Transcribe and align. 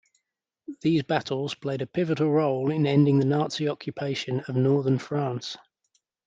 These 0.81 1.03
battles 1.03 1.53
played 1.53 1.83
a 1.83 1.85
pivotal 1.85 2.31
role 2.31 2.71
in 2.71 2.87
ending 2.87 3.19
the 3.19 3.25
Nazi 3.25 3.69
occupation 3.69 4.39
of 4.47 4.55
Northern 4.55 4.97
France. 4.97 5.57